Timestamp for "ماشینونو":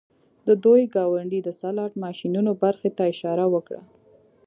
2.03-2.51